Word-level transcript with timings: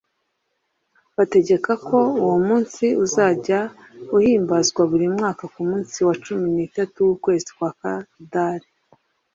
bategeka 1.15 1.71
ko 1.87 1.99
uwo 2.23 2.37
munsi 2.47 2.85
uzajya 3.05 3.59
uhimbazwa 4.17 4.81
buri 4.91 5.05
mwaka 5.15 5.43
ku 5.53 5.59
munsi 5.69 5.97
wa 6.07 6.15
cumi 6.23 6.47
n'itatu 6.55 6.97
w'ukwezi 7.07 7.49
kwa 7.57 7.71
adari 7.95 8.67